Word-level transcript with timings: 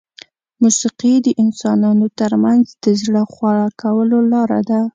موسیقي 0.61 1.13
د 1.25 1.27
انسانانو 1.43 2.05
ترمنځ 2.19 2.65
د 2.83 2.85
زړه 3.01 3.21
خواله 3.33 3.67
کولو 3.81 4.17
لاره 4.31 4.59
ده. 4.69 4.81